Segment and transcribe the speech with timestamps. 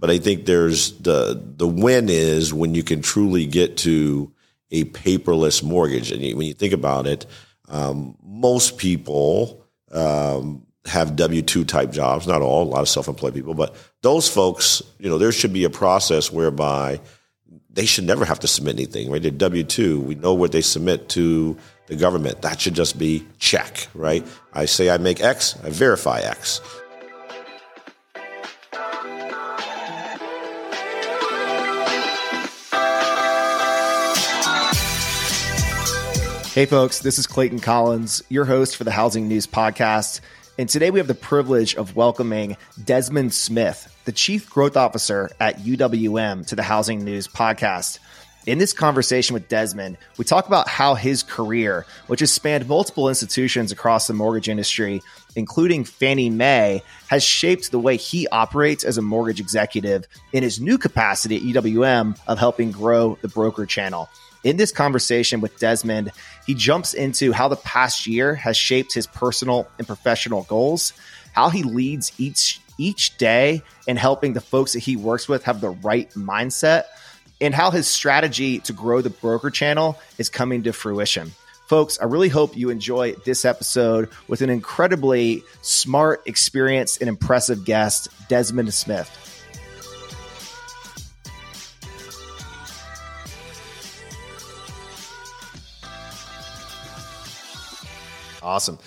[0.00, 4.32] But I think there's the the win is when you can truly get to
[4.70, 6.10] a paperless mortgage.
[6.10, 7.26] And when you think about it,
[7.68, 12.26] um, most people um, have W two type jobs.
[12.26, 15.52] Not all, a lot of self employed people, but those folks, you know, there should
[15.52, 17.00] be a process whereby
[17.68, 19.20] they should never have to submit anything, right?
[19.20, 20.00] They're W two.
[20.00, 21.58] We know what they submit to
[21.88, 22.40] the government.
[22.40, 24.26] That should just be check, right?
[24.54, 26.62] I say I make X, I verify X.
[36.60, 40.20] Hey, folks, this is Clayton Collins, your host for the Housing News Podcast.
[40.58, 45.60] And today we have the privilege of welcoming Desmond Smith, the Chief Growth Officer at
[45.60, 47.98] UWM, to the Housing News Podcast.
[48.44, 53.08] In this conversation with Desmond, we talk about how his career, which has spanned multiple
[53.08, 55.00] institutions across the mortgage industry,
[55.34, 60.60] including Fannie Mae, has shaped the way he operates as a mortgage executive in his
[60.60, 64.10] new capacity at UWM of helping grow the broker channel.
[64.42, 66.12] In this conversation with Desmond,
[66.46, 70.94] he jumps into how the past year has shaped his personal and professional goals,
[71.32, 75.60] how he leads each each day in helping the folks that he works with have
[75.60, 76.84] the right mindset,
[77.38, 81.30] and how his strategy to grow the broker channel is coming to fruition.
[81.66, 87.64] Folks, I really hope you enjoy this episode with an incredibly smart, experienced, and impressive
[87.64, 89.39] guest, Desmond Smith.
[98.42, 98.78] Awesome.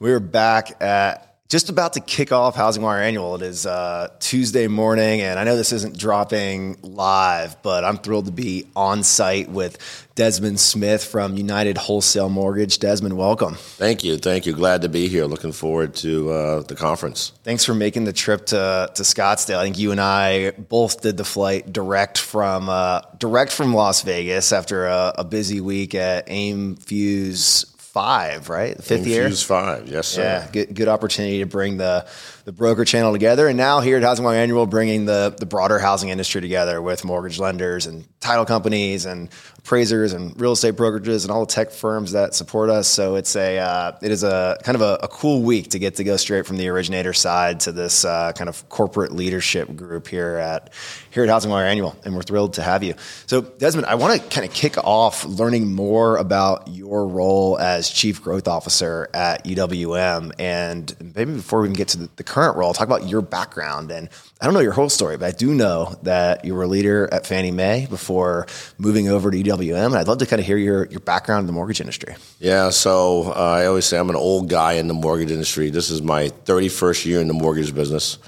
[0.00, 3.36] We're back at just about to kick off Housing Wire Annual.
[3.36, 8.26] It is uh, Tuesday morning, and I know this isn't dropping live, but I'm thrilled
[8.26, 12.80] to be on site with Desmond Smith from United Wholesale Mortgage.
[12.80, 13.54] Desmond, welcome.
[13.54, 14.18] Thank you.
[14.18, 14.52] Thank you.
[14.52, 15.24] Glad to be here.
[15.24, 17.32] Looking forward to uh, the conference.
[17.44, 19.56] Thanks for making the trip to, to Scottsdale.
[19.58, 24.02] I think you and I both did the flight direct from uh, direct from Las
[24.02, 28.76] Vegas after a, a busy week at AIME Fuse five, right?
[28.76, 29.30] The fifth year.
[29.30, 30.22] five, yes, sir.
[30.22, 32.06] Yeah, good, good opportunity to bring the
[32.44, 35.78] the broker channel together, and now here at Housing Wire Annual, bringing the the broader
[35.78, 39.30] housing industry together with mortgage lenders and title companies and
[39.68, 42.88] appraisers and real estate brokerages and all the tech firms that support us.
[42.88, 45.96] So it's a uh, it is a kind of a, a, cool week to get
[45.96, 50.08] to go straight from the originator side to this uh, kind of corporate leadership group
[50.08, 50.72] here at
[51.10, 52.94] here at Housing Wire Annual, and we're thrilled to have you.
[53.26, 57.90] So Desmond, I want to kind of kick off learning more about your role as
[57.90, 62.56] Chief Growth Officer at UWM, and maybe before we can get to the, the current
[62.56, 64.08] role, talk about your background and
[64.40, 67.08] I don't know your whole story, but I do know that you were a leader
[67.12, 68.46] at Fannie Mae before
[68.78, 69.57] moving over to UWM.
[69.60, 72.14] And I'd love to kind of hear your, your background in the mortgage industry.
[72.38, 75.70] Yeah, so uh, I always say I'm an old guy in the mortgage industry.
[75.70, 78.18] This is my 31st year in the mortgage business.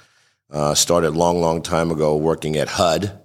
[0.50, 3.20] Uh, started long, long time ago working at HUD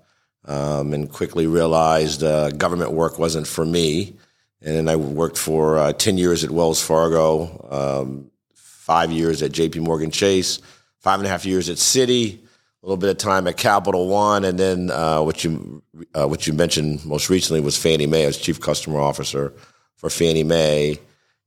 [0.45, 4.15] um, and quickly realized uh, government work wasn't for me.
[4.61, 9.51] And then I worked for uh, 10 years at Wells Fargo, um, five years at
[9.51, 10.59] JP Morgan Chase,
[10.99, 12.44] five and a half years at Citi
[12.85, 15.81] a little bit of time at Capital One, and then uh, what you
[16.13, 19.53] uh, what you mentioned most recently was Fannie Mae as chief customer officer
[19.95, 20.99] for Fannie Mae,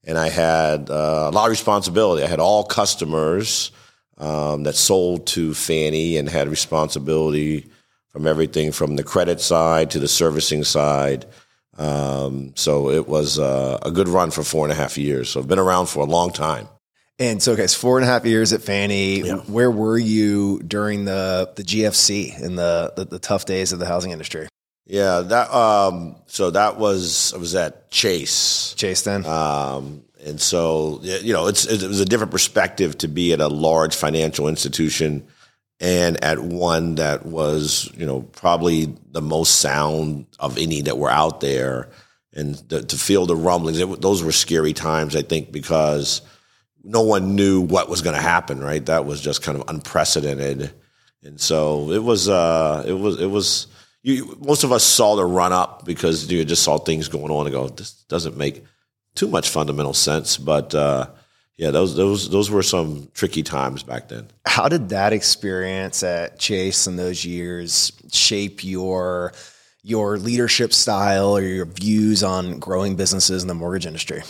[0.03, 2.25] and I had uh, a lot of responsibility.
[2.25, 3.71] I had all customers
[4.17, 7.71] um, that sold to Fannie and had responsibility
[8.09, 11.25] from everything from the credit side to the servicing side.
[11.77, 15.29] Um, so it was uh, a good run for four and a half years.
[15.29, 16.67] So I've been around for a long time.
[17.19, 19.23] And so, guys, four and a half years at Fannie.
[19.23, 19.37] Yeah.
[19.39, 23.87] Where were you during the the GFC and the, the, the tough days of the
[23.87, 24.49] housing industry?
[24.87, 28.75] Yeah, that um, so that was I was at Chase.
[28.75, 29.27] Chase then.
[29.27, 33.49] Um, and so you know, it's it was a different perspective to be at a
[33.49, 35.27] large financial institution
[35.81, 41.11] and at one that was you know probably the most sound of any that were
[41.11, 41.91] out there,
[42.33, 43.79] and the, to feel the rumblings.
[43.79, 46.23] It, those were scary times, I think, because
[46.85, 48.85] no one knew what was going to happen, right?
[48.87, 50.73] That was just kind of unprecedented.
[51.23, 53.67] And so it was, uh, it was, it was,
[54.03, 57.47] you, most of us saw the run up because you just saw things going on
[57.47, 58.65] and go, this doesn't make
[59.15, 60.37] too much fundamental sense.
[60.37, 61.09] But, uh,
[61.57, 64.29] yeah, those, those, those were some tricky times back then.
[64.47, 69.33] How did that experience at Chase in those years shape your,
[69.83, 74.23] your leadership style or your views on growing businesses in the mortgage industry?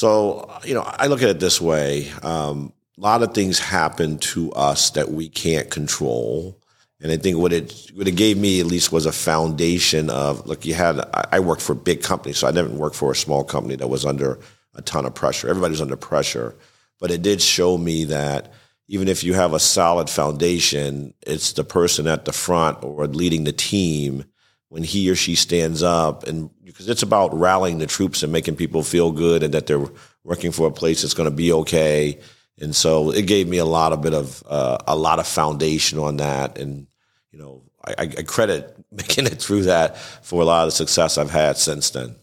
[0.00, 2.10] So, you know, I look at it this way.
[2.22, 6.58] Um, a lot of things happen to us that we can't control.
[7.02, 10.46] And I think what it what it gave me at least was a foundation of
[10.46, 13.14] look, you had I worked for a big companies, so I didn't work for a
[13.14, 14.38] small company that was under
[14.74, 15.50] a ton of pressure.
[15.50, 16.56] Everybody was under pressure.
[16.98, 18.54] But it did show me that
[18.88, 23.44] even if you have a solid foundation, it's the person at the front or leading
[23.44, 24.24] the team
[24.70, 28.56] when he or she stands up and because it's about rallying the troops and making
[28.56, 29.84] people feel good and that they're
[30.24, 32.18] working for a place that's going to be okay.
[32.60, 35.98] And so it gave me a lot of bit of uh, a lot of foundation
[35.98, 36.86] on that, and
[37.32, 41.18] you know I, I credit making it through that for a lot of the success
[41.18, 42.16] I've had since then.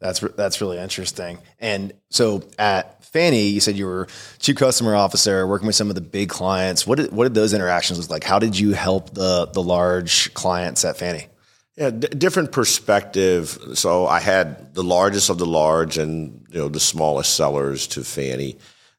[0.00, 1.38] That's that's really interesting.
[1.58, 4.06] And so at Fannie, you said you were
[4.38, 6.86] chief customer officer, working with some of the big clients.
[6.86, 8.24] What did what did those interactions look like?
[8.24, 11.26] How did you help the the large clients at Fannie?
[11.80, 13.58] Yeah, d- different perspective.
[13.72, 18.04] So I had the largest of the large and you know the smallest sellers to
[18.04, 18.58] Fannie.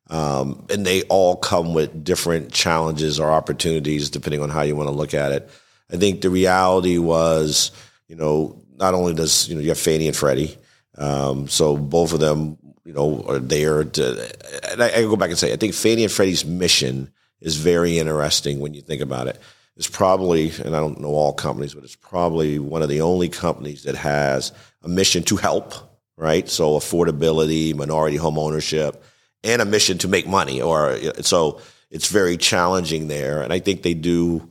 [0.10, 4.88] Um, and they all come with different challenges or opportunities depending on how you want
[4.88, 5.48] to look at it.
[5.92, 7.70] I think the reality was,
[8.08, 10.58] you know, not only does you know you have Fannie and Freddie,
[10.98, 14.72] um, so both of them, you know, are there to.
[14.72, 18.00] And I, I, go back and say, I think Fannie and Freddie's mission is very
[18.00, 19.40] interesting when you think about it.
[19.78, 23.30] It's probably, and I don't know all companies, but it's probably one of the only
[23.30, 24.52] companies that has
[24.84, 25.74] a mission to help,
[26.18, 26.48] right?
[26.48, 29.04] So affordability, minority home ownership,
[29.44, 30.62] and a mission to make money.
[30.62, 34.50] Or so it's very challenging there, and I think they do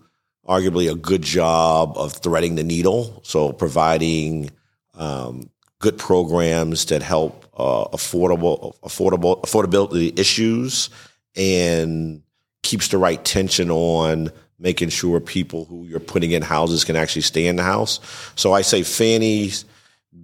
[0.48, 3.20] arguably a good job of threading the needle.
[3.22, 4.50] So providing
[4.94, 10.90] um, good programs that help uh, affordable, affordable, affordability issues
[11.36, 12.22] and
[12.62, 14.30] keeps the right tension on
[14.60, 17.98] making sure people who you're putting in houses can actually stay in the house.
[18.36, 19.64] So I say Fannie's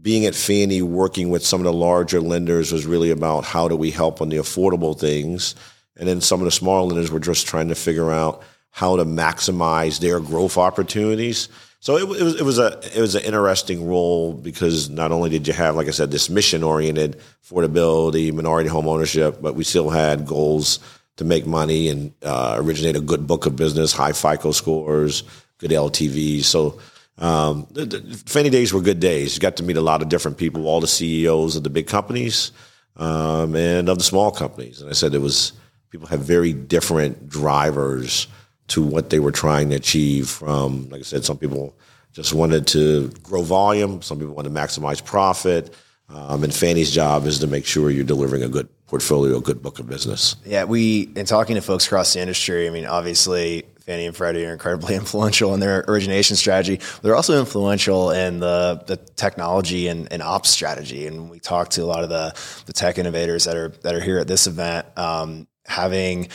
[0.03, 3.77] being at Fannie, working with some of the larger lenders was really about how do
[3.77, 5.55] we help on the affordable things.
[5.97, 9.05] And then some of the smaller lenders were just trying to figure out how to
[9.05, 11.49] maximize their growth opportunities.
[11.81, 15.31] So it, it, was it was a it was an interesting role because not only
[15.31, 19.62] did you have, like I said, this mission oriented affordability, minority home ownership, but we
[19.62, 20.81] still had goals
[21.16, 25.22] to make money and uh, originate a good book of business, high FICO scores,
[25.58, 26.44] good LTVs.
[26.44, 26.78] So
[27.18, 29.34] um, the, the Fannie days were good days.
[29.34, 31.86] You got to meet a lot of different people, all the CEOs of the big
[31.86, 32.52] companies
[32.96, 34.80] um, and of the small companies.
[34.80, 35.52] And I said it was
[35.90, 38.26] people have very different drivers
[38.68, 41.74] to what they were trying to achieve from, like I said, some people
[42.12, 45.74] just wanted to grow volume, some people wanted to maximize profit.
[46.08, 49.79] Um, and Fannie's job is to make sure you're delivering a good portfolio, good book
[49.79, 50.37] of business.
[50.44, 54.44] Yeah, we, in talking to folks across the industry, I mean, obviously, Fannie and Freddie
[54.44, 56.81] are incredibly influential in their origination strategy.
[57.03, 61.06] They're also influential in the, the technology and, and ops strategy.
[61.06, 62.35] And we talked to a lot of the,
[62.67, 66.29] the tech innovators that are that are here at this event, um, having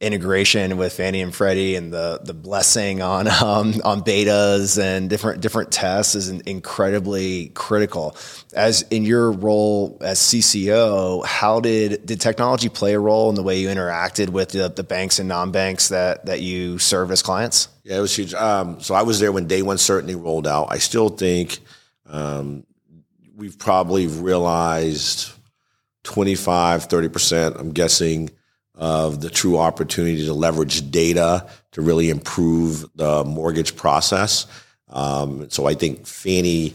[0.00, 5.40] integration with Fannie and Freddie and the the blessing on um, on betas and different
[5.40, 8.16] different tests is incredibly critical.
[8.54, 13.42] As in your role as CCO, how did did technology play a role in the
[13.42, 17.22] way you interacted with the, the banks and non banks that that you serve as
[17.22, 17.68] clients?
[17.82, 18.34] Yeah, it was huge.
[18.34, 20.68] Um, so I was there when Day One Certainty rolled out.
[20.70, 21.58] I still think
[22.06, 22.64] um,
[23.34, 25.32] we've probably realized
[26.04, 27.56] 25, 30 percent.
[27.58, 28.30] I'm guessing
[28.78, 34.46] of the true opportunity to leverage data to really improve the mortgage process.
[34.88, 36.74] Um, so I think Fannie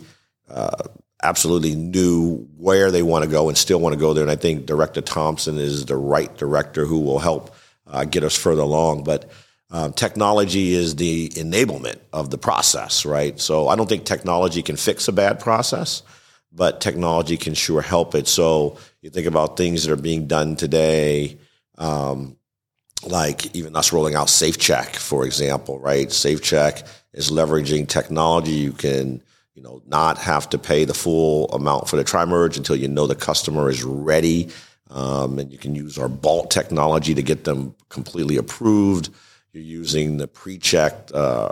[0.49, 0.83] uh,
[1.23, 4.23] absolutely knew where they want to go and still want to go there.
[4.23, 7.55] And I think Director Thompson is the right director who will help
[7.87, 9.05] uh, get us further along.
[9.05, 9.31] But
[9.71, 13.39] um, technology is the enablement of the process, right?
[13.39, 16.03] So I don't think technology can fix a bad process,
[16.51, 18.27] but technology can sure help it.
[18.27, 21.37] So you think about things that are being done today
[21.77, 22.37] um,
[23.05, 26.07] like even us rolling out SafeCheck, for example, right?
[26.07, 28.51] SafeCheck is leveraging technology.
[28.51, 29.21] You can,
[29.55, 33.07] you know, not have to pay the full amount for the tri-merge until you know
[33.07, 34.49] the customer is ready.
[34.89, 39.09] Um, and you can use our BOLT technology to get them completely approved.
[39.51, 41.51] You're using the pre-checked uh,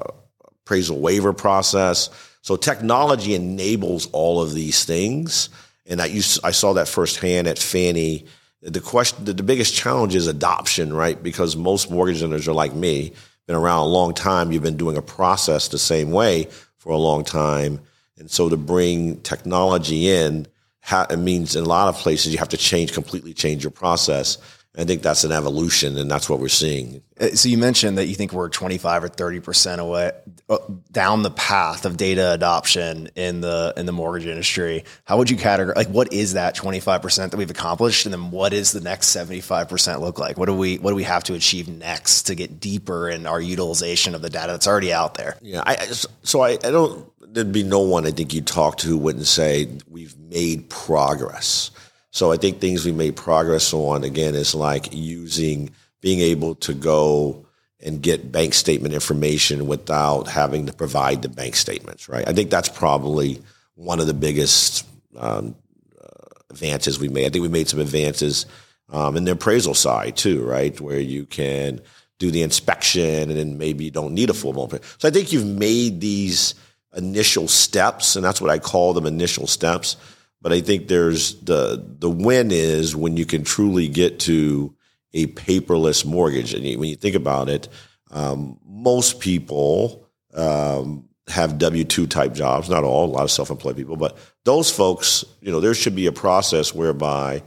[0.63, 2.09] appraisal waiver process.
[2.41, 5.49] So technology enables all of these things.
[5.85, 8.25] And I, used, I saw that firsthand at Fannie
[8.61, 11.21] the question, the, the biggest challenge is adoption, right?
[11.21, 13.13] Because most mortgage lenders are like me,
[13.47, 14.51] been around a long time.
[14.51, 17.79] You've been doing a process the same way for a long time.
[18.17, 20.47] And so to bring technology in,
[20.91, 24.37] it means in a lot of places you have to change, completely change your process.
[24.77, 27.01] I think that's an evolution, and that's what we're seeing.
[27.19, 30.11] Uh, so you mentioned that you think we're 25 or 30 percent away
[30.49, 30.57] uh,
[30.91, 34.85] down the path of data adoption in the in the mortgage industry.
[35.03, 35.75] How would you categorize?
[35.75, 39.07] Like, what is that 25 percent that we've accomplished, and then what is the next
[39.07, 40.37] 75 percent look like?
[40.37, 43.41] What do we what do we have to achieve next to get deeper in our
[43.41, 45.35] utilization of the data that's already out there?
[45.41, 45.75] Yeah, I,
[46.23, 47.11] so I, I don't.
[47.33, 51.71] There'd be no one I think you talk to who wouldn't say we've made progress.
[52.11, 56.73] So I think things we made progress on again is like using being able to
[56.73, 57.45] go
[57.79, 62.27] and get bank statement information without having to provide the bank statements, right?
[62.27, 63.41] I think that's probably
[63.75, 64.85] one of the biggest
[65.17, 65.55] um,
[65.99, 66.07] uh,
[66.49, 67.25] advances we made.
[67.25, 68.45] I think we made some advances
[68.89, 70.79] um, in the appraisal side too, right?
[70.79, 71.81] Where you can
[72.19, 74.69] do the inspection and then maybe you don't need a full blown.
[74.99, 76.53] So I think you've made these
[76.95, 79.95] initial steps, and that's what I call them initial steps.
[80.41, 84.75] But I think there's the the win is when you can truly get to
[85.13, 86.53] a paperless mortgage.
[86.53, 87.67] And when you think about it,
[88.09, 92.69] um, most people um, have W two type jobs.
[92.69, 95.95] Not all, a lot of self employed people, but those folks, you know, there should
[95.95, 97.43] be a process whereby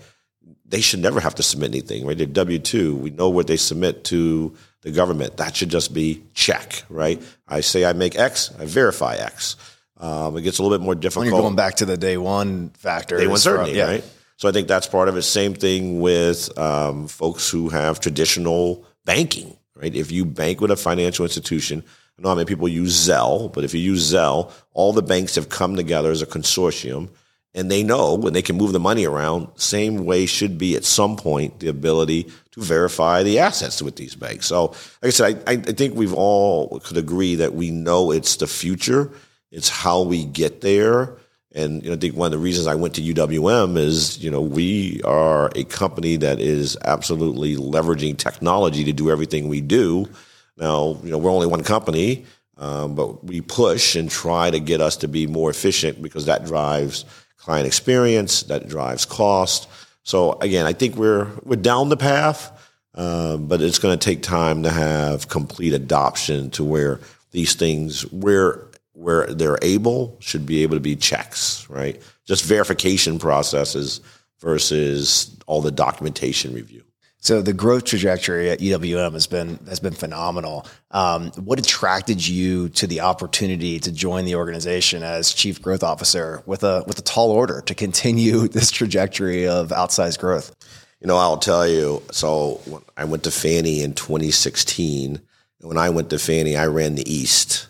[0.64, 2.16] they should never have to submit anything, right?
[2.16, 2.96] They're W two.
[2.96, 5.38] We know what they submit to the government.
[5.38, 7.20] That should just be check, right?
[7.48, 9.56] I say I make X, I verify X.
[10.04, 11.24] Um, it gets a little bit more difficult.
[11.24, 13.86] When you're going back to the day one factor, day one certainty, yeah.
[13.86, 14.04] right?
[14.36, 15.22] So I think that's part of it.
[15.22, 19.94] Same thing with um, folks who have traditional banking, right?
[19.94, 21.82] If you bank with a financial institution,
[22.18, 25.36] I know how many people use Zelle, but if you use Zelle, all the banks
[25.36, 27.08] have come together as a consortium
[27.54, 30.84] and they know when they can move the money around, same way should be at
[30.84, 34.46] some point the ability to verify the assets with these banks.
[34.46, 38.36] So, like I said, I, I think we've all could agree that we know it's
[38.36, 39.10] the future.
[39.54, 41.16] It's how we get there.
[41.52, 44.30] And you know, I think one of the reasons I went to UWM is, you
[44.30, 50.08] know, we are a company that is absolutely leveraging technology to do everything we do.
[50.56, 54.80] Now, you know, we're only one company, um, but we push and try to get
[54.80, 57.04] us to be more efficient because that drives
[57.36, 59.68] client experience, that drives cost.
[60.02, 62.50] So again, I think we're we're down the path,
[62.94, 68.10] uh, but it's going to take time to have complete adoption to where these things
[68.12, 72.00] where where they're able should be able to be checks, right?
[72.24, 74.00] Just verification processes
[74.40, 76.82] versus all the documentation review.
[77.24, 80.66] So the growth trajectory at UWM has been has been phenomenal.
[80.90, 86.42] Um, what attracted you to the opportunity to join the organization as chief growth officer
[86.44, 90.54] with a with a tall order to continue this trajectory of outsized growth?
[91.00, 92.02] You know, I'll tell you.
[92.12, 92.60] So
[92.94, 95.18] I went to Fannie in 2016.
[95.60, 97.68] When I went to Fannie, I ran the East.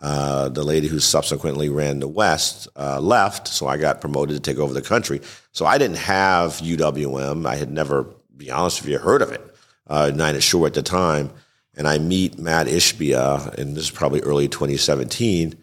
[0.00, 4.40] Uh, the lady who subsequently ran the West uh, left, so I got promoted to
[4.40, 5.20] take over the country.
[5.52, 7.46] So I didn't have UWM.
[7.46, 9.40] I had never be honest with you, heard of it.
[9.86, 11.30] Uh, United Shore at the time,
[11.76, 15.54] and I meet Matt Ishbia, and this is probably early 2017,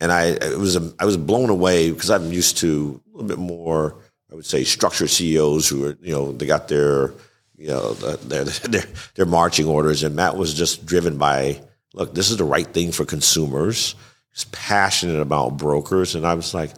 [0.00, 3.28] and I it was a, I was blown away because I'm used to a little
[3.28, 3.96] bit more,
[4.30, 7.12] I would say, structured CEOs who are you know they got their
[7.56, 8.84] you know their their,
[9.14, 11.62] their marching orders, and Matt was just driven by
[11.94, 13.94] look, this is the right thing for consumers.
[14.32, 16.70] He's passionate about brokers, and I was like,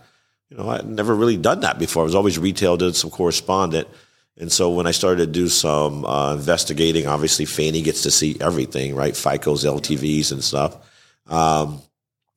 [0.48, 2.02] you know, I'd never really done that before.
[2.02, 3.88] I was always retail, did some correspondent.
[4.38, 8.36] And so when I started to do some uh, investigating, obviously Fannie gets to see
[8.40, 9.14] everything, right?
[9.14, 10.74] FICO's, LTVs, and stuff.
[11.26, 11.80] Um,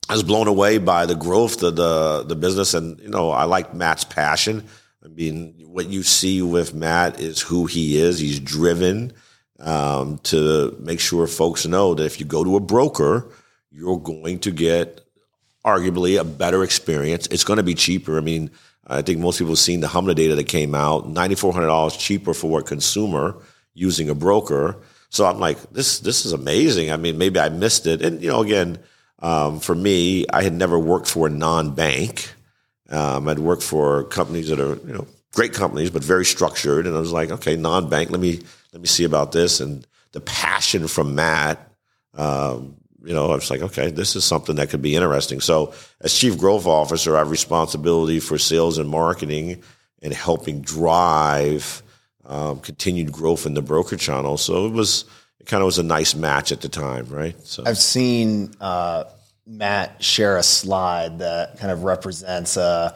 [0.07, 3.45] I was blown away by the growth of the the business, and you know I
[3.45, 4.65] like Matt's passion.
[5.03, 8.19] I mean, what you see with Matt is who he is.
[8.19, 9.13] He's driven
[9.59, 13.27] um, to make sure folks know that if you go to a broker,
[13.71, 15.01] you're going to get
[15.65, 17.27] arguably a better experience.
[17.27, 18.17] It's going to be cheaper.
[18.17, 18.51] I mean,
[18.87, 22.59] I think most people have seen the HMDA data that came out, $9,400 cheaper for
[22.59, 23.35] a consumer
[23.73, 24.77] using a broker.
[25.09, 26.91] So I'm like, this, this is amazing.
[26.91, 28.01] I mean, maybe I missed it.
[28.01, 28.77] And, you know, again,
[29.19, 32.31] um, for me, I had never worked for a non-bank.
[32.89, 36.85] Um, I'd worked for companies that are, you know, great companies, but very structured.
[36.85, 38.41] And I was like, okay, non-bank, let me,
[38.75, 39.61] let me see about this.
[39.61, 41.71] And the passion from Matt,
[42.13, 45.39] um, you know, I was like, okay, this is something that could be interesting.
[45.39, 49.63] So, as chief growth officer, I have responsibility for sales and marketing
[50.01, 51.83] and helping drive
[52.25, 54.37] um, continued growth in the broker channel.
[54.37, 55.05] So it was,
[55.39, 57.35] it kind of was a nice match at the time, right?
[57.45, 59.05] So I've seen uh,
[59.47, 62.93] Matt share a slide that kind of represents a,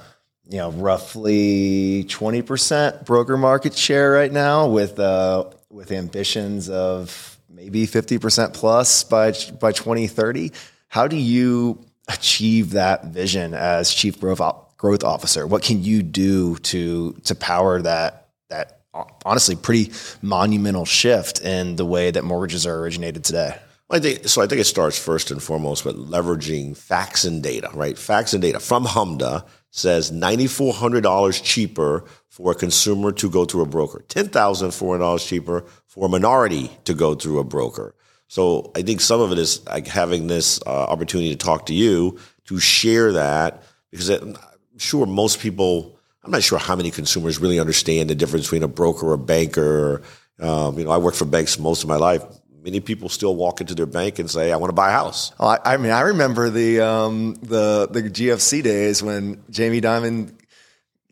[0.50, 7.38] you know, roughly twenty percent broker market share right now, with uh, with ambitions of
[7.50, 10.52] maybe 50% plus by, by 2030.
[10.88, 14.42] How do you achieve that vision as chief growth,
[14.78, 15.46] growth officer?
[15.46, 21.76] What can you do to, to power that, that uh, honestly pretty monumental shift in
[21.76, 23.56] the way that mortgages are originated today?
[23.92, 24.44] I think so.
[24.44, 27.98] I think it starts first and foremost with leveraging facts and data, right?
[27.98, 33.66] Facts and data from HMDA says $9,400 cheaper for a consumer to go through a
[33.66, 37.96] broker, $10,400 cheaper for a minority to go through a broker.
[38.28, 41.74] So I think some of it is like having this uh, opportunity to talk to
[41.74, 44.38] you to share that because I'm
[44.78, 48.68] sure most people, I'm not sure how many consumers really understand the difference between a
[48.68, 50.04] broker, or a banker,
[50.40, 52.24] Um, you know, I worked for banks most of my life.
[52.64, 55.32] Many people still walk into their bank and say, "I want to buy a house."
[55.40, 60.34] Oh, I, I mean, I remember the um, the the GFC days when Jamie Dimon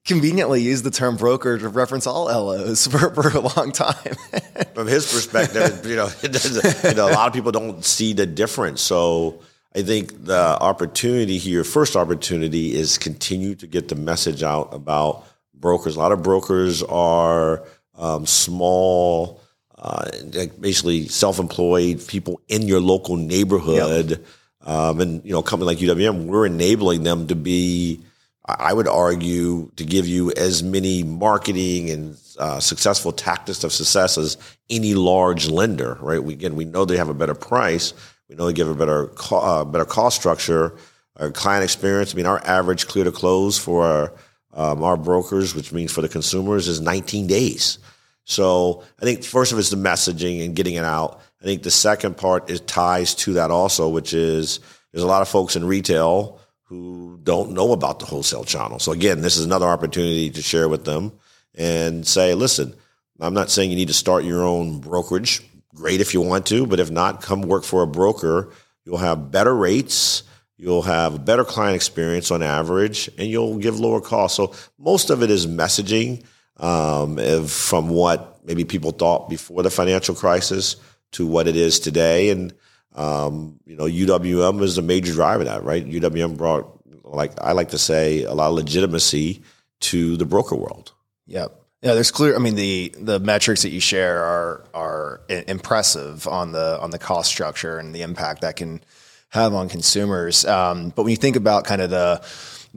[0.07, 4.15] conveniently used the term broker to reference all LOs for, for a long time.
[4.73, 8.81] From his perspective, you know, you know, a lot of people don't see the difference.
[8.81, 9.41] So
[9.75, 15.25] I think the opportunity here, first opportunity, is continue to get the message out about
[15.53, 15.95] brokers.
[15.95, 17.63] A lot of brokers are
[17.95, 19.41] um, small,
[19.87, 24.09] uh, basically self-employed people in your local neighborhood.
[24.09, 24.19] Yep.
[24.65, 28.01] Um, and you know, a company like UWM, we're enabling them to be.
[28.49, 34.17] I would argue to give you as many marketing and uh, successful tactics of success
[34.17, 34.37] as
[34.69, 36.23] any large lender, right?
[36.23, 37.93] We, again, we know they have a better price,
[38.29, 40.77] we know they give a better co- uh, better cost structure,
[41.17, 42.13] our client experience.
[42.13, 44.13] I mean, our average clear to close for our,
[44.53, 47.79] um, our brokers, which means for the consumers, is 19 days.
[48.27, 51.21] So I think first of it's the messaging and getting it out.
[51.41, 54.59] I think the second part is ties to that also, which is
[54.91, 58.79] there's a lot of folks in retail who don't know about the wholesale channel.
[58.79, 61.13] So again, this is another opportunity to share with them
[61.55, 62.75] and say, listen,
[63.19, 65.41] I'm not saying you need to start your own brokerage
[65.77, 68.51] great if you want to, but if not, come work for a broker.
[68.83, 70.23] You'll have better rates.
[70.57, 74.35] You'll have a better client experience on average, and you'll give lower costs.
[74.37, 76.23] So most of it is messaging
[76.59, 80.75] um, from what maybe people thought before the financial crisis
[81.11, 82.29] to what it is today.
[82.29, 82.53] And
[82.95, 85.85] um, you know, UWM is a major driver of that, right?
[85.85, 89.43] UWM brought, like I like to say, a lot of legitimacy
[89.81, 90.93] to the broker world.
[91.27, 91.63] Yep.
[91.83, 92.35] Yeah, there's clear.
[92.35, 96.97] I mean, the the metrics that you share are are impressive on the on the
[96.97, 98.81] cost structure and the impact that can
[99.29, 100.43] have on consumers.
[100.45, 102.21] Um, but when you think about kind of the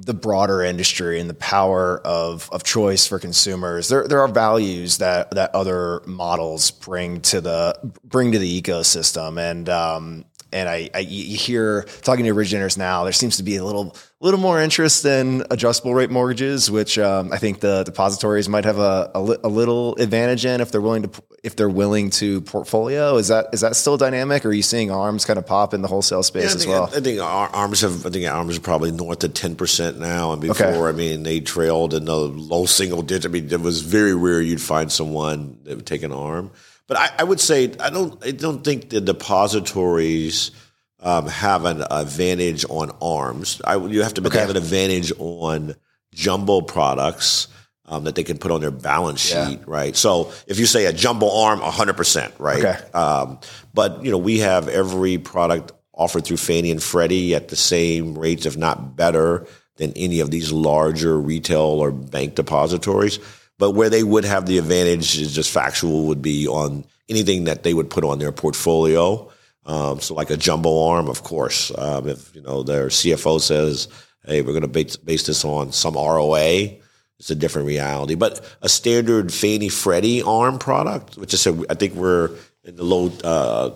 [0.04, 4.98] the broader industry and the power of of choice for consumers, there there are values
[4.98, 10.90] that that other models bring to the bring to the ecosystem, and um, and I,
[10.94, 14.60] I, you hear talking to originators now, there seems to be a little little more
[14.60, 19.20] interest in adjustable rate mortgages, which um, I think the depositories might have a, a,
[19.20, 23.16] li- a, little advantage in if they're willing to if they're willing to portfolio.
[23.16, 24.44] Is that is that still dynamic?
[24.44, 26.84] Or are you seeing arms kind of pop in the wholesale space yeah, as well?
[26.94, 30.40] I think arms have I think arms are probably north of ten percent now, and
[30.40, 30.80] before okay.
[30.80, 33.30] I mean they trailed in the low single digit.
[33.30, 36.50] I mean it was very rare you'd find someone that would take an arm.
[36.90, 40.50] But I, I would say I don't I don't think the depositories
[40.98, 43.62] um, have an advantage on arms.
[43.64, 44.40] I, you have to okay.
[44.40, 45.76] have an advantage on
[46.12, 47.46] jumbo products
[47.86, 49.64] um, that they can put on their balance sheet, yeah.
[49.68, 49.94] right?
[49.94, 52.64] So if you say a jumbo arm, hundred percent, right?
[52.64, 52.90] Okay.
[52.90, 53.38] Um,
[53.72, 58.18] but you know we have every product offered through Fannie and Freddie at the same
[58.18, 63.20] rates, if not better, than any of these larger retail or bank depositories.
[63.60, 67.62] But where they would have the advantage is just factual would be on anything that
[67.62, 69.30] they would put on their portfolio.
[69.66, 73.88] Um, so like a jumbo arm, of course, um, if you know their CFO says,
[74.24, 76.78] "Hey, we're going to base, base this on some ROA,"
[77.18, 78.14] it's a different reality.
[78.14, 82.30] But a standard Fannie Freddie arm product, which is I think we're
[82.64, 83.70] in the low uh,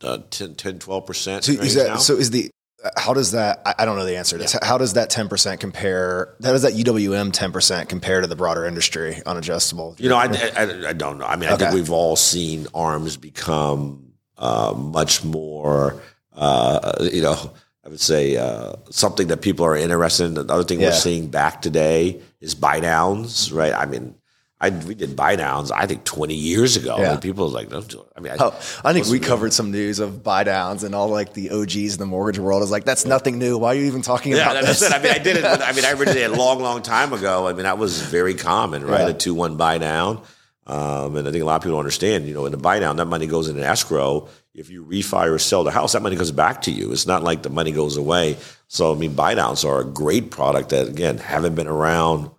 [0.00, 2.50] uh, 10, 10 12% so is that, so is the
[2.96, 4.54] how does that i don't know the answer to this.
[4.54, 4.66] Yeah.
[4.66, 9.22] how does that 10% compare how does that uwm 10% compare to the broader industry
[9.24, 11.26] on adjustable you know i, I, I don't know.
[11.26, 16.02] I mean i think we've all seen arms become uh, much more
[16.34, 17.52] uh, you know
[17.84, 20.34] i would say uh, something that people are interested in.
[20.34, 20.88] The other thing yeah.
[20.88, 23.72] we're seeing back today is buy downs right?
[23.72, 24.14] I mean
[24.62, 26.96] I, we did buy downs, I think 20 years ago.
[26.96, 27.12] Yeah.
[27.12, 27.94] And people was like, it.
[28.16, 31.08] I mean, I, oh, I think we covered some news of buy downs and all
[31.08, 33.08] like the OGs in the mortgage world is like, that's yeah.
[33.08, 33.58] nothing new.
[33.58, 34.88] Why are you even talking yeah, about that's this?
[34.88, 34.94] It.
[34.94, 35.44] I mean, I did it.
[35.44, 37.48] I mean, I originally a long, long time ago.
[37.48, 39.10] I mean, that was very common, right?
[39.10, 40.22] A 2 1 buy down.
[40.64, 42.96] Um, and I think a lot of people understand, you know, in the buy down,
[42.96, 44.28] that money goes in an escrow.
[44.54, 46.92] If you refi or sell the house, that money comes back to you.
[46.92, 48.36] It's not like the money goes away.
[48.68, 52.30] So, I mean, buy downs are a great product that, again, haven't been around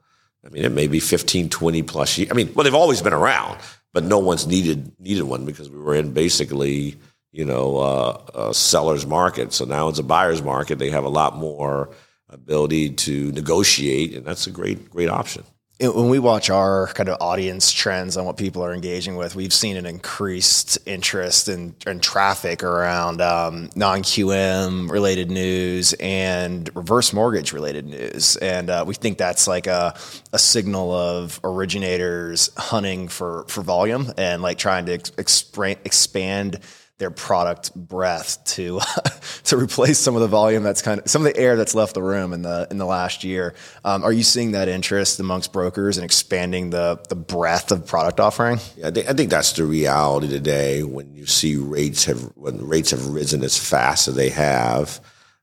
[0.45, 2.31] I mean, it may be 15, 20 plus years.
[2.31, 3.59] I mean, well, they've always been around,
[3.93, 6.97] but no one's needed needed one because we were in basically,
[7.31, 9.53] you know, uh, a seller's market.
[9.53, 10.79] So now it's a buyer's market.
[10.79, 11.89] They have a lot more
[12.29, 15.43] ability to negotiate, and that's a great, great option
[15.79, 19.53] when we watch our kind of audience trends on what people are engaging with, we've
[19.53, 27.11] seen an increased interest in, in traffic around um, non QM related news and reverse
[27.11, 28.35] mortgage related news.
[28.37, 29.95] And uh, we think that's like a,
[30.31, 36.59] a signal of originators hunting for, for volume and like trying to expand
[37.03, 38.79] their product breadth to
[39.43, 41.95] to replace some of the volume that's kind of some of the air that's left
[41.95, 43.53] the room in the in the last year.
[43.83, 48.21] Um, are you seeing that interest amongst brokers and expanding the the breadth of product
[48.21, 48.59] offering?
[48.77, 50.83] Yeah, I think, I think that's the reality today.
[50.83, 55.01] When you see rates have when rates have risen as fast as they have,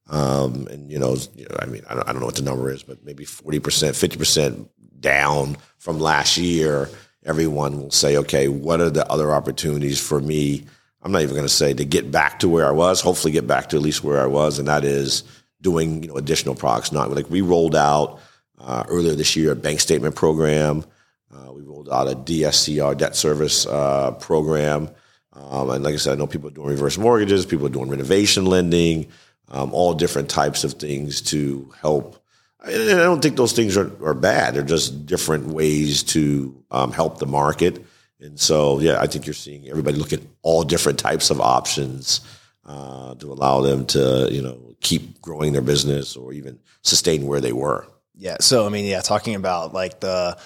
[0.09, 1.19] um, and you know,
[1.59, 3.97] I mean, I don't, I don't know what the number is, but maybe forty percent,
[3.97, 6.89] fifty percent down from last year.
[7.27, 10.65] Everyone will say, okay, what are the other opportunities for me?
[11.03, 13.01] I'm not even going to say to get back to where I was.
[13.01, 15.25] Hopefully, get back to at least where I was, and that is
[15.63, 16.93] doing you know additional products.
[16.93, 18.21] Not like we rolled out
[18.59, 20.85] uh, earlier this year a bank statement program.
[21.33, 24.91] Uh, we rolled out a DSCR debt service uh, program,
[25.33, 27.89] um, and like I said, I know people are doing reverse mortgages, people are doing
[27.89, 29.07] renovation lending,
[29.49, 32.17] um, all different types of things to help.
[32.63, 34.55] I don't think those things are, are bad.
[34.55, 37.87] They're just different ways to um, help the market.
[38.21, 42.21] And so, yeah, I think you're seeing everybody look at all different types of options
[42.67, 47.41] uh, to allow them to, you know, keep growing their business or even sustain where
[47.41, 47.87] they were.
[48.15, 48.37] Yeah.
[48.41, 50.39] So, I mean, yeah, talking about like the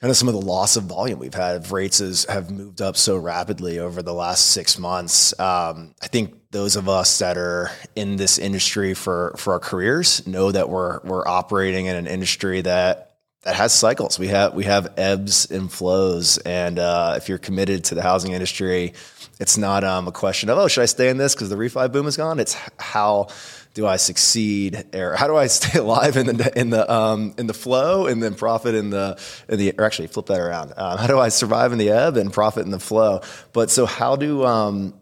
[0.00, 2.96] kind of some of the loss of volume we've had, rates is, have moved up
[2.96, 5.38] so rapidly over the last six months.
[5.40, 10.26] Um, I think those of us that are in this industry for for our careers
[10.26, 13.05] know that we're we're operating in an industry that
[13.46, 14.18] that has cycles.
[14.18, 18.32] We have we have ebbs and flows, and uh, if you're committed to the housing
[18.32, 18.92] industry,
[19.38, 21.90] it's not um, a question of oh should I stay in this because the refi
[21.90, 22.40] boom is gone.
[22.40, 23.28] It's how
[23.74, 27.46] do I succeed or how do I stay alive in the in the um, in
[27.46, 29.16] the flow and then profit in the
[29.48, 30.72] in the or actually flip that around.
[30.76, 33.20] Um, how do I survive in the ebb and profit in the flow?
[33.52, 34.92] But so how do um,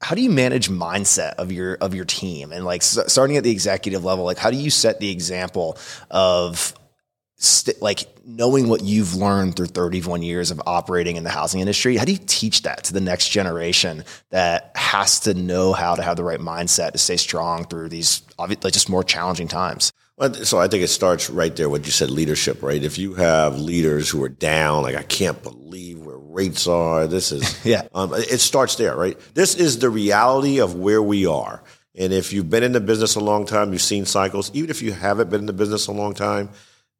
[0.00, 3.52] how do you manage mindset of your of your team and like starting at the
[3.52, 5.78] executive level like how do you set the example
[6.10, 6.74] of
[7.42, 11.96] st- like knowing what you've learned through 31 years of operating in the housing industry
[11.96, 16.02] how do you teach that to the next generation that has to know how to
[16.02, 20.34] have the right mindset to stay strong through these obviously just more challenging times well,
[20.34, 21.70] so I think it starts right there.
[21.70, 22.82] What you said, leadership, right?
[22.82, 27.06] If you have leaders who are down, like I can't believe where rates are.
[27.06, 27.88] This is yeah.
[27.94, 29.18] Um, it starts there, right?
[29.34, 31.62] This is the reality of where we are.
[31.94, 34.50] And if you've been in the business a long time, you've seen cycles.
[34.54, 36.50] Even if you haven't been in the business a long time,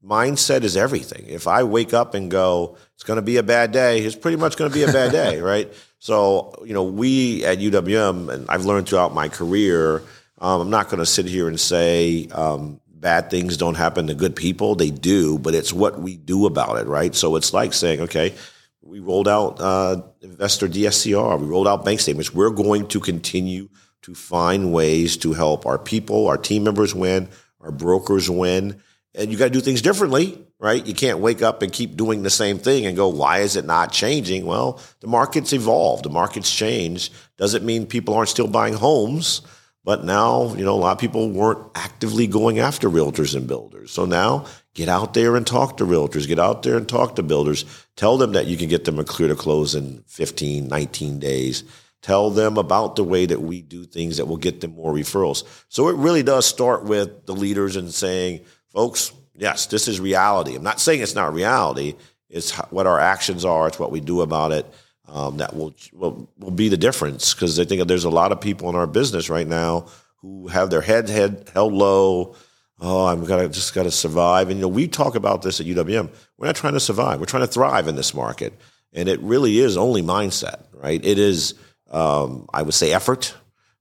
[0.05, 1.27] mindset is everything.
[1.27, 4.37] If I wake up and go, it's going to be a bad day, it's pretty
[4.37, 5.73] much going to be a bad day, right?
[5.99, 10.03] So, you know, we at UWM, and I've learned throughout my career,
[10.39, 14.15] um, I'm not going to sit here and say um, bad things don't happen to
[14.15, 14.75] good people.
[14.75, 17.15] They do, but it's what we do about it, right?
[17.15, 18.35] So it's like saying, okay,
[18.83, 22.35] we rolled out uh, investor DSCR, we rolled out bank statements.
[22.35, 23.69] We're going to continue
[24.03, 27.29] to find ways to help our people, our team members win,
[27.61, 28.83] our brokers win
[29.15, 30.87] and you got to do things differently, right?
[30.87, 33.67] You can't wake up and keep doing the same thing and go, why is it
[33.67, 34.47] not changing?
[34.47, 37.13] Well, the market's evolved, the market's changed.
[37.37, 39.43] Doesn't mean people aren't still buying homes,
[39.85, 43.91] but now, you know, a lot of people weren't actively going after realtors and builders.
[43.91, 47.23] So now get out there and talk to realtors, get out there and talk to
[47.23, 47.65] builders.
[47.97, 51.65] Tell them that you can get them a clear to close in 15, 19 days.
[52.01, 55.45] Tell them about the way that we do things that will get them more referrals.
[55.69, 58.41] So it really does start with the leaders and saying,
[58.73, 60.57] folks, yes, this is reality.
[60.57, 61.95] I'm not saying it's not reality.
[62.29, 63.69] It's what our actions are.
[63.69, 64.67] It's what we do about it.
[65.07, 68.41] Um, that will, will will be the difference because I think there's a lot of
[68.41, 69.87] people in our business right now
[70.23, 72.35] who have their head head held low.
[72.81, 74.49] Oh, I'm gonna just gotta survive.
[74.49, 76.09] And you know, we talk about this at UWM.
[76.39, 77.21] We're not trying to survive.
[77.21, 78.55] We're trying to thrive in this market.
[78.95, 81.05] And it really is only mindset, right?
[81.05, 81.55] It is,
[81.91, 83.35] um, I would say, effort.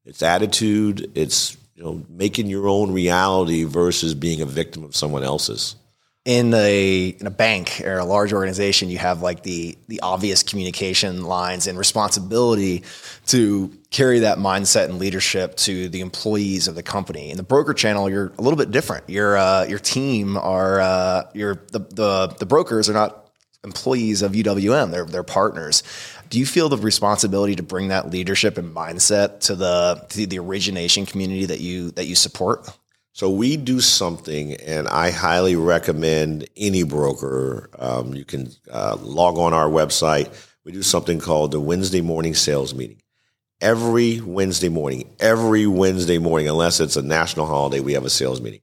[0.05, 1.11] It's attitude.
[1.15, 5.75] It's you know, making your own reality versus being a victim of someone else's.
[6.23, 10.43] In a in a bank or a large organization, you have like the the obvious
[10.43, 12.83] communication lines and responsibility
[13.27, 17.31] to carry that mindset and leadership to the employees of the company.
[17.31, 19.09] In the broker channel, you're a little bit different.
[19.09, 23.31] Your uh, your team are uh, your the, the the brokers are not
[23.63, 24.91] employees of UWM.
[24.91, 25.81] They're they're partners.
[26.31, 30.39] Do you feel the responsibility to bring that leadership and mindset to the to the
[30.39, 32.69] origination community that you that you support?
[33.11, 37.69] So we do something, and I highly recommend any broker.
[37.77, 40.33] Um, you can uh, log on our website.
[40.63, 43.01] We do something called the Wednesday morning sales meeting.
[43.59, 48.39] Every Wednesday morning, every Wednesday morning, unless it's a national holiday, we have a sales
[48.39, 48.61] meeting.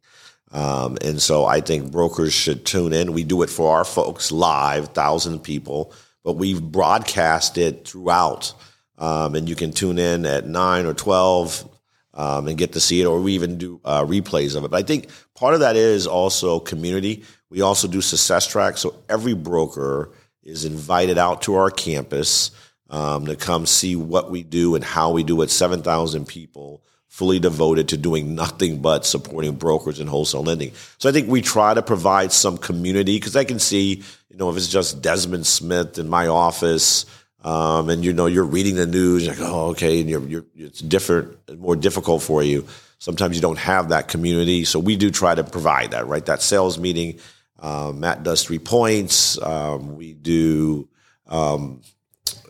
[0.53, 3.13] Um, and so I think brokers should tune in.
[3.13, 5.93] We do it for our folks live, thousand people
[6.25, 8.55] but we've broadcast it throughout.
[8.99, 11.69] Um, and you can tune in at 9 or 12
[12.15, 14.71] um, and get to see it, or we even do uh, replays of it.
[14.71, 17.25] But I think part of that is also community.
[17.49, 18.81] We also do success tracks.
[18.81, 22.51] So every broker is invited out to our campus.
[22.91, 25.51] um, to come see what we do and how we do it.
[25.51, 30.73] 7,000 people fully devoted to doing nothing but supporting brokers and wholesale lending.
[30.99, 34.51] So I think we try to provide some community because I can see, you know,
[34.51, 37.07] if it's just Desmond Smith in my office,
[37.45, 40.81] um, and you know you're reading the news, like oh okay, and you're, you're it's
[40.81, 42.67] different, more difficult for you.
[42.99, 46.07] Sometimes you don't have that community, so we do try to provide that.
[46.09, 47.21] Right, that sales meeting.
[47.61, 49.41] Um, Matt does three points.
[49.41, 50.89] Um, we do,
[51.27, 51.83] um,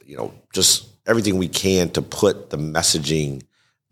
[0.04, 3.42] you know, just everything we can to put the messaging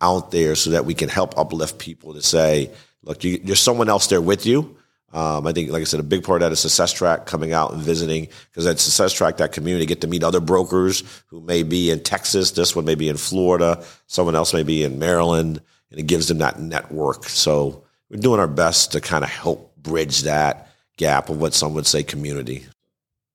[0.06, 2.70] out there so that we can help uplift people to say,
[3.02, 4.76] look, you, there's someone else there with you.
[5.12, 7.52] Um, I think, like I said, a big part of that is Success Track coming
[7.52, 11.40] out and visiting because at Success Track, that community get to meet other brokers who
[11.40, 14.98] may be in Texas, this one may be in Florida, someone else may be in
[14.98, 17.24] Maryland, and it gives them that network.
[17.28, 21.74] So we're doing our best to kind of help bridge that gap of what some
[21.74, 22.66] would say community.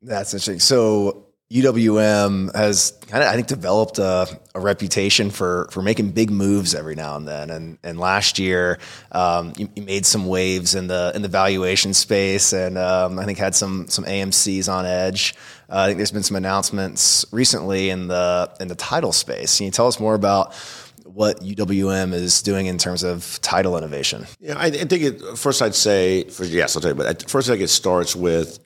[0.02, 0.60] That's interesting.
[0.60, 6.32] So UWM has kind of, I think, developed a, a, reputation for for making big
[6.32, 7.50] moves every now and then.
[7.50, 8.80] And and last year,
[9.12, 13.26] um, you, you, made some waves in the in the valuation space, and um, I
[13.26, 15.36] think had some some AMC's on edge.
[15.70, 19.58] Uh, I think there's been some announcements recently in the in the title space.
[19.58, 20.56] Can you tell us more about?
[21.04, 24.28] What UWM is doing in terms of title innovation?
[24.40, 27.50] Yeah, I, I think it, first I'd say, for, yes, I'll tell you, but first
[27.50, 28.60] I think it starts with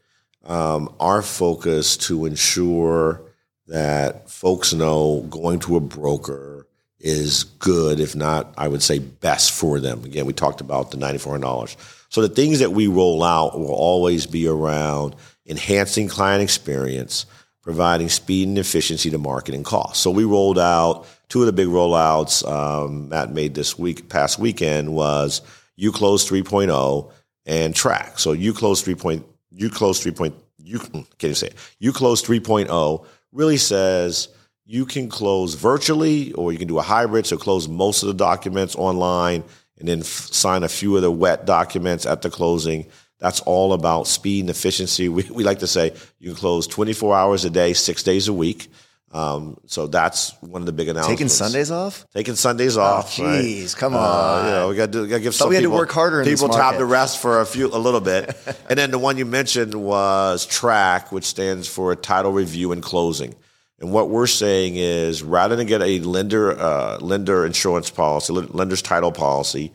[0.46, 3.22] um, our focus to ensure
[3.68, 6.68] that folks know going to a broker
[7.00, 10.04] is good, if not, I would say best for them.
[10.04, 11.76] Again, we talked about the $9,400.
[12.10, 17.26] So the things that we roll out will always be around enhancing client experience,
[17.62, 20.02] providing speed and efficiency to marketing costs.
[20.02, 24.40] So we rolled out two of the big rollouts um, Matt made this week, past
[24.40, 25.42] weekend was
[25.80, 27.12] UClose 3.0
[27.46, 28.18] and Track.
[28.20, 29.24] So UClose 3.0
[29.58, 30.32] UClose 3.
[30.64, 31.56] you hmm, can you say it?
[31.82, 34.30] UClose 3.0 really says
[34.66, 38.14] you can close virtually or you can do a hybrid, so close most of the
[38.14, 39.44] documents online
[39.78, 42.86] and then f- sign a few of the wet documents at the closing.
[43.20, 45.10] That's all about speed and efficiency.
[45.10, 48.34] We, we like to say you can close 24 hours a day, six days a
[48.34, 48.70] week.
[49.16, 51.18] Um, so that's one of the big announcements.
[51.18, 52.06] Taking Sundays off?
[52.14, 53.16] Taking Sundays off.
[53.16, 53.80] Jeez, right?
[53.80, 54.02] come on.
[54.02, 56.26] Uh, you know, we got to, give some we people, had to work harder.
[56.26, 58.36] people time to rest for a few, a little bit.
[58.70, 63.34] and then the one you mentioned was TRACK, which stands for Title Review and Closing.
[63.80, 68.82] And what we're saying is, rather than get a lender uh, lender insurance policy, lender's
[68.82, 69.72] title policy,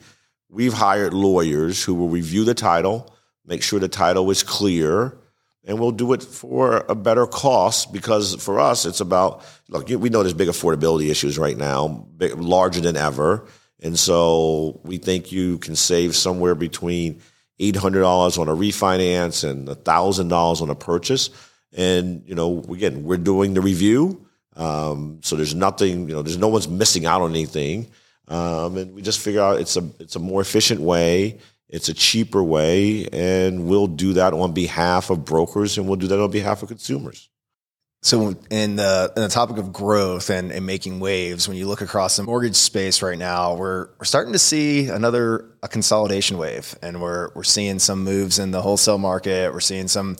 [0.49, 3.11] we've hired lawyers who will review the title,
[3.43, 5.17] make sure the title is clear
[5.65, 10.09] and we'll do it for a better cost because for us it's about look we
[10.09, 13.45] know there's big affordability issues right now big, larger than ever.
[13.83, 17.19] And so we think you can save somewhere between
[17.59, 21.29] $800 on a refinance and $1000 on a purchase.
[21.73, 24.25] And you know again we're doing the review.
[24.55, 27.91] Um, so there's nothing you know there's no one's missing out on anything.
[28.27, 31.39] Um, and we just figure out it's a it's a more efficient way
[31.71, 36.07] it's a cheaper way, and we'll do that on behalf of brokers and we'll do
[36.07, 37.29] that on behalf of consumers.
[38.03, 41.81] So, in the, in the topic of growth and, and making waves, when you look
[41.81, 46.75] across the mortgage space right now, we're, we're starting to see another a consolidation wave,
[46.81, 49.53] and we're we're seeing some moves in the wholesale market.
[49.53, 50.17] We're seeing some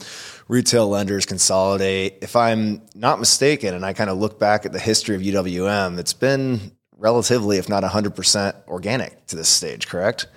[0.48, 2.20] retail lenders consolidate.
[2.22, 5.98] If I'm not mistaken, and I kind of look back at the history of UWM,
[5.98, 9.88] it's been relatively, if not 100%, organic to this stage.
[9.88, 10.28] Correct?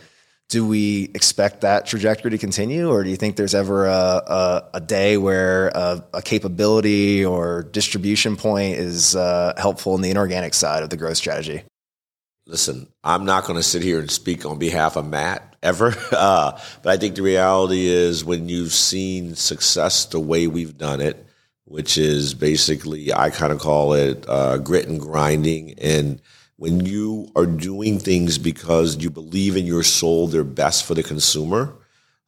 [0.49, 4.69] Do we expect that trajectory to continue, or do you think there's ever a, a,
[4.75, 10.55] a day where a, a, capability or distribution point is uh, helpful in the inorganic
[10.55, 11.63] side of the growth strategy?
[12.47, 16.61] Listen, I'm not going to sit here and speak on behalf of Matt ever, uh,
[16.83, 21.27] but I think the reality is when you've seen success the way we've done it,
[21.65, 26.21] which is basically I kind of call it uh, grit and grinding and
[26.57, 31.03] when you are doing things because you believe in your soul they're best for the
[31.03, 31.75] consumer,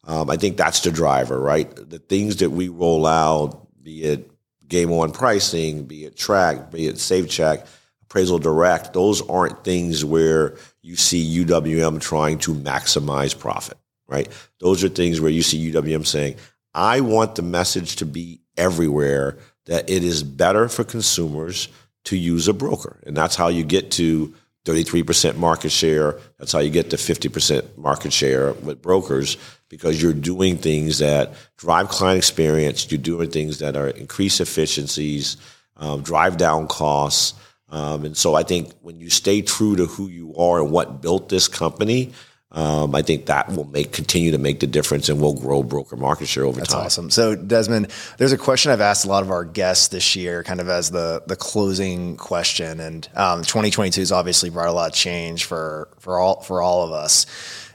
[0.03, 1.73] um, I think that's the driver, right?
[1.75, 4.31] The things that we roll out, be it
[4.67, 7.65] game on pricing, be it track, be it SafeCheck,
[8.03, 14.29] appraisal direct, those aren't things where you see UWM trying to maximize profit, right?
[14.59, 16.35] Those are things where you see UWM saying,
[16.73, 21.67] I want the message to be everywhere that it is better for consumers
[22.07, 22.99] to use a broker.
[23.05, 24.33] And that's how you get to
[24.65, 26.19] 33% market share.
[26.39, 29.35] That's how you get to 50% market share with brokers
[29.67, 32.89] because you're doing things that drive client experience.
[32.89, 35.35] You're doing things that are increase efficiencies,
[35.75, 37.33] um, drive down costs.
[37.69, 41.01] Um, and so I think when you stay true to who you are and what
[41.01, 42.13] built this company,
[42.51, 45.97] um, I think that will make continue to make the difference and will grow broker
[45.97, 46.83] market share over That's time.
[46.83, 47.09] That's awesome.
[47.09, 50.61] So Desmond, there's a question I've asked a lot of our guests this year, kind
[50.61, 54.95] of as the the closing question, and um, 2022 has obviously brought a lot of
[54.95, 57.25] change for for all for all of us.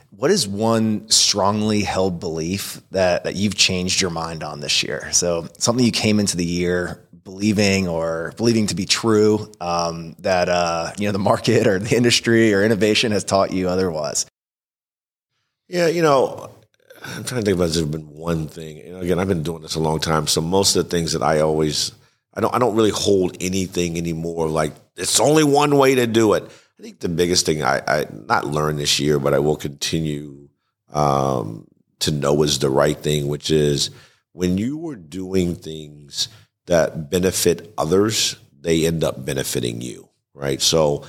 [0.09, 5.11] What is one strongly held belief that that you've changed your mind on this year?
[5.11, 10.49] So something you came into the year believing or believing to be true um, that
[10.49, 14.25] uh, you know the market or the industry or innovation has taught you otherwise.
[15.73, 16.51] Yeah, you know,
[17.03, 18.93] I'm trying to think about there's been one thing.
[18.93, 21.23] Know, again, I've been doing this a long time, so most of the things that
[21.23, 21.93] I always
[22.35, 26.33] I don't I don't really hold anything anymore like it's only one way to do
[26.33, 26.43] it.
[26.79, 30.47] I think the biggest thing I, I not learned this year, but I will continue
[30.91, 31.65] um,
[32.01, 33.89] to know is the right thing, which is
[34.33, 36.27] when you are doing things
[36.67, 40.61] that benefit others, they end up benefiting you, right?
[40.61, 41.05] So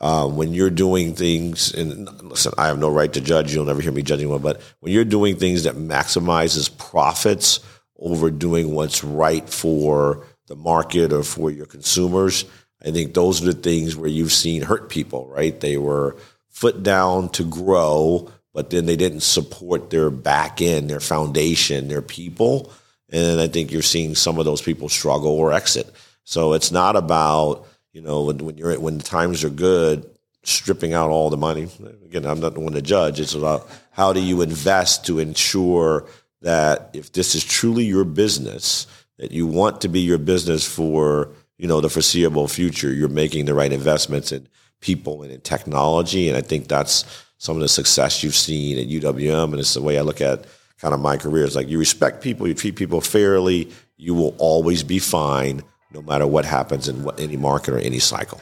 [0.00, 3.54] uh, when you're doing things, and listen, I have no right to judge.
[3.54, 7.60] You'll never hear me judging one, but when you're doing things that maximizes profits
[7.98, 12.44] over doing what's right for the market or for your consumers,
[12.84, 15.58] I think those are the things where you've seen hurt people, right?
[15.58, 16.16] They were
[16.48, 22.02] foot down to grow, but then they didn't support their back end, their foundation, their
[22.02, 22.72] people.
[23.10, 25.92] And I think you're seeing some of those people struggle or exit.
[26.24, 30.08] So it's not about you know, when, when you're when the times are good,
[30.42, 31.68] stripping out all the money.
[32.04, 33.20] Again, I'm not the one to judge.
[33.20, 36.06] It's about how do you invest to ensure
[36.42, 38.86] that if this is truly your business,
[39.18, 43.46] that you want to be your business for you know the foreseeable future, you're making
[43.46, 44.48] the right investments in
[44.80, 46.28] people and in technology.
[46.28, 47.04] And I think that's
[47.38, 50.44] some of the success you've seen at UWM, and it's the way I look at
[50.80, 51.44] kind of my career.
[51.44, 56.02] It's like you respect people, you treat people fairly, you will always be fine no
[56.02, 58.40] matter what happens in what, any market or any cycle.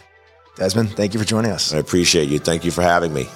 [0.56, 1.72] Desmond, thank you for joining us.
[1.72, 2.38] I appreciate you.
[2.38, 3.26] Thank you for having me.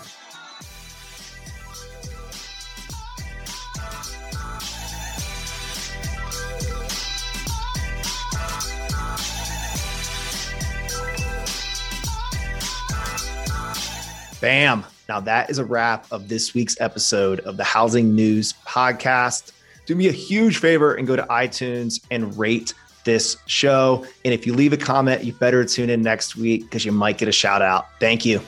[14.41, 14.87] Bam.
[15.07, 19.53] Now, that is a wrap of this week's episode of the Housing News Podcast.
[19.85, 22.73] Do me a huge favor and go to iTunes and rate
[23.05, 24.05] this show.
[24.25, 27.19] And if you leave a comment, you better tune in next week because you might
[27.19, 27.89] get a shout out.
[28.01, 28.41] Thank you.